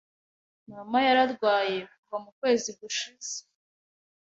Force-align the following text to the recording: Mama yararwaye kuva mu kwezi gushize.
Mama 0.71 0.97
yararwaye 1.07 1.77
kuva 1.91 2.15
mu 2.23 2.29
kwezi 2.37 2.69
gushize. 2.79 3.33